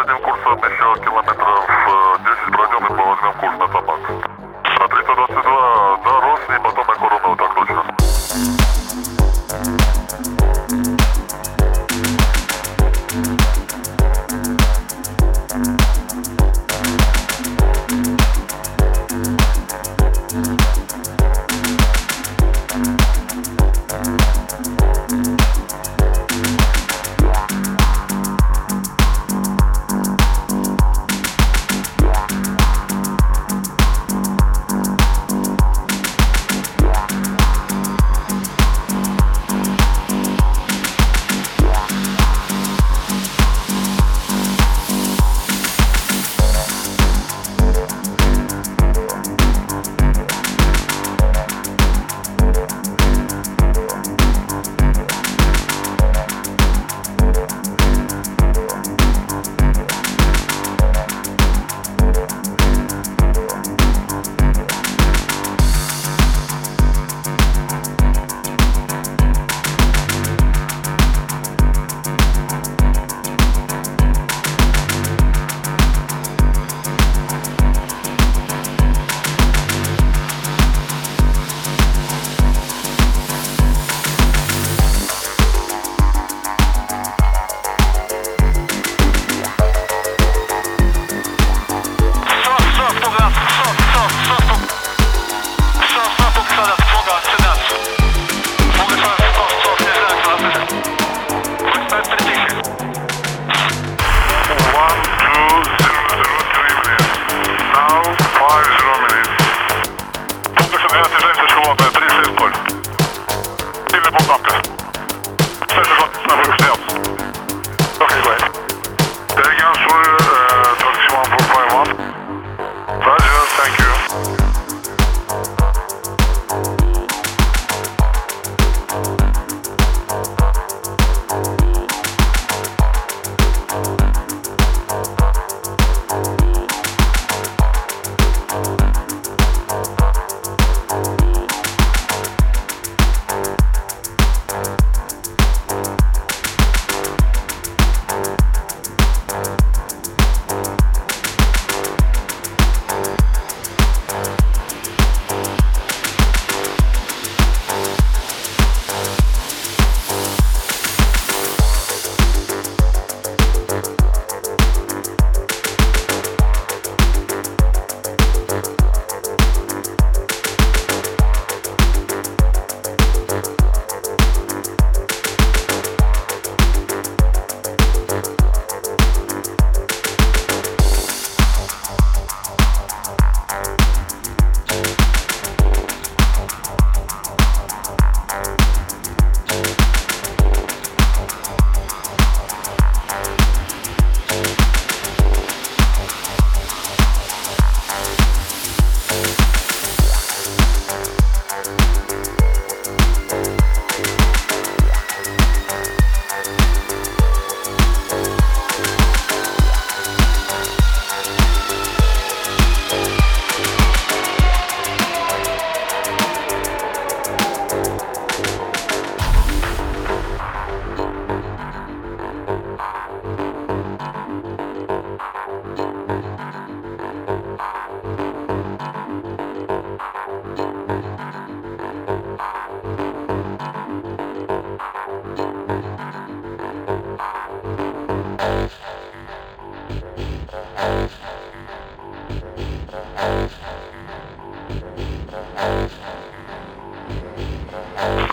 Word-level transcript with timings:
sentido 0.00 0.16
um 0.16 0.20
curso 0.20 0.56
21 0.56 0.94
km 1.00 1.79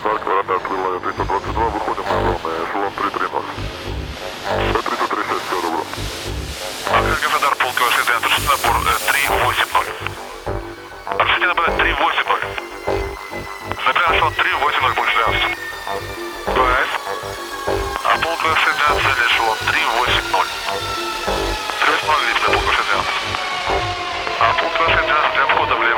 2, 0.08 0.18
квадратная 0.20 0.56
открыла 0.56 1.00
322, 1.00 1.68
выходим 1.68 2.04
на 2.04 2.14
ровное, 2.14 2.64
эшелон 2.64 2.92
330. 2.96 3.44
Все 4.48 4.80
336, 4.80 5.42
все 5.44 5.60
добро. 5.60 5.82
Открыть 6.96 7.20
Газадар, 7.20 7.54
полковой 7.56 7.92
СДН, 7.92 8.20
точно 8.22 8.44
набор 8.48 8.76
380. 9.04 9.68
Расшите 11.18 11.46
набор 11.46 11.66
380. 11.66 12.26
Набирай 13.84 14.16
эшелон 14.16 14.32
380, 14.32 14.96
больше 14.96 15.14
12. 15.14 15.42
Брайс. 16.56 16.90
А 18.04 18.16
полковой 18.16 18.56
СДН, 18.64 18.96
цель 19.04 19.22
эшелон 19.28 19.58
380. 19.68 20.24
380, 21.84 22.28
лифт 22.28 22.40
для 22.40 22.48
полковой 22.48 22.76
СДН. 22.80 23.04
А 24.40 24.42
полковой 24.56 24.88
СДН 24.88 25.34
для 25.34 25.44
входа 25.52 25.74
влево. 25.76 25.97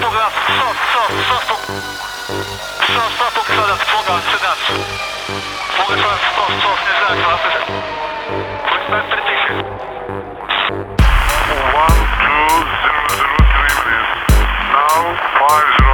Softoga, 0.00 0.30
soft, 0.30 0.80
soft, 0.92 1.12
soft, 1.28 1.46
soft, 2.88 3.12
soft, 3.18 3.36
opisana 3.38 3.76
smoga, 3.76 4.14
synapse. 4.30 4.72
Mogę 5.78 5.94
teraz 6.02 6.20
soft, 6.36 6.62
soft, 6.62 6.82
nie 6.86 6.94
znać, 6.98 7.18
ale 7.26 7.38
też... 7.38 7.54
Chodź 8.70 8.88
na 8.88 8.98
predicję. 9.02 9.64
One, 11.74 12.00
two, 12.22 12.48
zero, 12.82 13.02
zero, 13.16 13.36
three, 13.52 13.74
please. 13.82 14.12
Now, 14.72 15.02
five, 15.38 15.68
zero. 15.78 15.89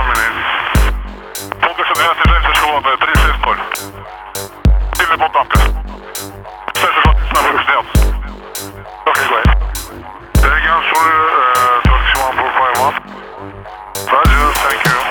Carol. 14.85 15.06